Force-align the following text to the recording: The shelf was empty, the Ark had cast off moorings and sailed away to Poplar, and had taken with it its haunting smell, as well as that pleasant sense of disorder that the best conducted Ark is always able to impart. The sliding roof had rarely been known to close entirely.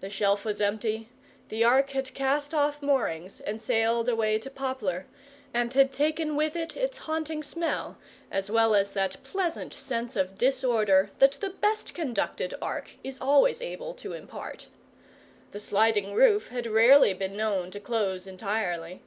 The 0.00 0.10
shelf 0.10 0.44
was 0.44 0.60
empty, 0.60 1.08
the 1.50 1.62
Ark 1.62 1.90
had 1.90 2.12
cast 2.14 2.52
off 2.52 2.82
moorings 2.82 3.38
and 3.38 3.62
sailed 3.62 4.08
away 4.08 4.40
to 4.40 4.50
Poplar, 4.50 5.06
and 5.54 5.72
had 5.72 5.92
taken 5.92 6.34
with 6.34 6.56
it 6.56 6.76
its 6.76 6.98
haunting 6.98 7.44
smell, 7.44 7.96
as 8.28 8.50
well 8.50 8.74
as 8.74 8.90
that 8.90 9.22
pleasant 9.22 9.72
sense 9.72 10.16
of 10.16 10.36
disorder 10.36 11.10
that 11.20 11.34
the 11.34 11.50
best 11.50 11.94
conducted 11.94 12.54
Ark 12.60 12.90
is 13.04 13.20
always 13.20 13.62
able 13.62 13.94
to 13.94 14.14
impart. 14.14 14.66
The 15.52 15.60
sliding 15.60 16.12
roof 16.12 16.48
had 16.48 16.66
rarely 16.66 17.14
been 17.14 17.36
known 17.36 17.70
to 17.70 17.78
close 17.78 18.26
entirely. 18.26 19.00